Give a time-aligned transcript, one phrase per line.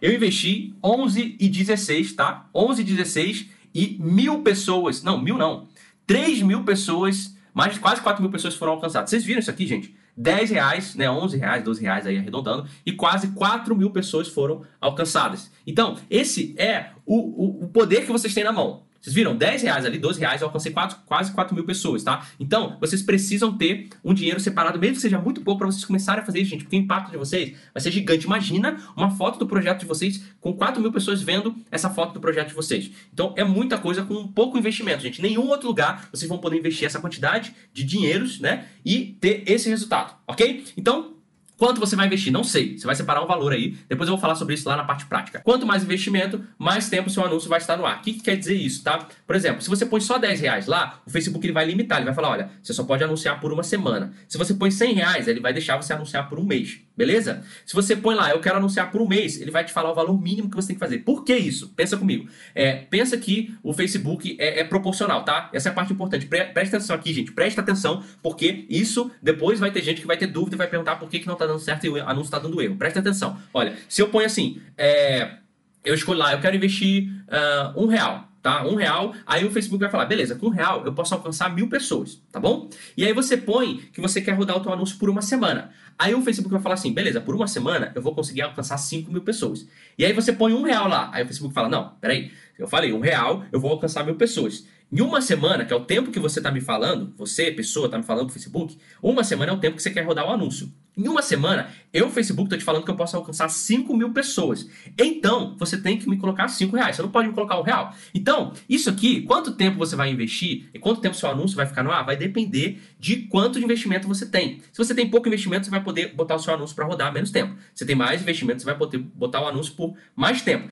[0.00, 2.48] eu investi 11 e 16, tá?
[2.54, 5.68] 11 e 16 e mil pessoas, não, mil não,
[6.06, 9.10] 3 mil pessoas, mais quase 4 mil pessoas foram alcançadas.
[9.10, 9.94] Vocês viram isso aqui, gente?
[10.16, 14.62] 10 reais, né, 11 reais, 12 reais aí arredondando, e quase 4 mil pessoas foram
[14.80, 15.50] alcançadas.
[15.66, 18.82] Então, esse é o, o, o poder que vocês têm na mão.
[19.00, 19.34] Vocês viram?
[19.34, 22.26] 10 reais ali, 12 reais, eu alcancei quase, quase 4 mil pessoas, tá?
[22.38, 26.22] Então, vocês precisam ter um dinheiro separado, mesmo que seja muito pouco, para vocês começarem
[26.22, 28.26] a fazer isso, gente, porque o impacto de vocês vai ser gigante.
[28.26, 32.20] Imagina uma foto do projeto de vocês com 4 mil pessoas vendo essa foto do
[32.20, 32.90] projeto de vocês.
[33.12, 35.22] Então, é muita coisa com pouco investimento, gente.
[35.22, 38.66] Nenhum outro lugar vocês vão poder investir essa quantidade de dinheiros, né?
[38.84, 40.64] E ter esse resultado, ok?
[40.76, 41.19] Então,
[41.60, 42.32] Quanto você vai investir?
[42.32, 42.78] Não sei.
[42.78, 43.76] Você vai separar um valor aí.
[43.86, 45.42] Depois eu vou falar sobre isso lá na parte prática.
[45.44, 47.98] Quanto mais investimento, mais tempo seu anúncio vai estar no ar.
[47.98, 49.06] O que, que quer dizer isso, tá?
[49.26, 51.98] Por exemplo, se você põe só 10 reais lá, o Facebook ele vai limitar.
[51.98, 54.10] Ele vai falar, olha, você só pode anunciar por uma semana.
[54.26, 56.80] Se você põe 100 reais, ele vai deixar você anunciar por um mês.
[56.96, 57.42] Beleza?
[57.66, 59.94] Se você põe lá, eu quero anunciar por um mês, ele vai te falar o
[59.94, 60.98] valor mínimo que você tem que fazer.
[60.98, 61.68] Por que isso?
[61.76, 62.26] Pensa comigo.
[62.54, 65.50] É, pensa que o Facebook é, é, proporcional, tá?
[65.52, 66.26] Essa é a parte importante.
[66.26, 67.32] Pre presta atenção aqui, gente.
[67.32, 70.96] Presta atenção, porque isso depois vai ter gente que vai ter dúvida e vai perguntar
[70.96, 72.76] por que, que não tá dando certo e o anúncio está dando erro.
[72.76, 73.36] Presta atenção.
[73.52, 75.36] Olha, se eu ponho assim, é,
[75.84, 78.64] eu escolho lá, eu quero investir uh, um real tá?
[78.66, 79.14] Um real.
[79.26, 82.40] Aí o Facebook vai falar, beleza, com um real eu posso alcançar mil pessoas, tá
[82.40, 82.68] bom?
[82.96, 85.70] E aí você põe que você quer rodar o teu anúncio por uma semana.
[85.98, 89.12] Aí o Facebook vai falar assim, beleza, por uma semana eu vou conseguir alcançar 5
[89.12, 89.66] mil pessoas.
[89.98, 91.10] E aí você põe um real lá.
[91.12, 92.30] Aí o Facebook fala, não, peraí,
[92.60, 94.66] eu falei um real, eu vou alcançar mil pessoas.
[94.92, 97.96] Em uma semana, que é o tempo que você está me falando, você, pessoa, está
[97.96, 100.70] me falando pro Facebook, uma semana é o tempo que você quer rodar o anúncio.
[100.96, 104.68] Em uma semana, eu, Facebook, estou te falando que eu posso alcançar 5 mil pessoas.
[104.98, 106.96] Então, você tem que me colocar 5 reais.
[106.96, 107.94] Você não pode me colocar um real.
[108.12, 111.84] Então, isso aqui, quanto tempo você vai investir e quanto tempo seu anúncio vai ficar
[111.84, 114.60] no ar, vai depender de quanto de investimento você tem.
[114.72, 117.30] Se você tem pouco investimento, você vai poder botar o seu anúncio para rodar menos
[117.30, 117.56] tempo.
[117.72, 120.68] Se tem mais investimento, você vai poder botar o anúncio por mais tempo.